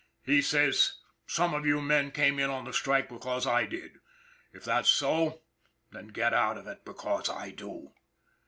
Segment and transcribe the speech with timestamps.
[0.33, 0.93] "He says
[1.27, 3.99] some of you men came in on the strike because I did.
[4.51, 5.43] If that's so,
[5.91, 7.93] then get out of it because I do.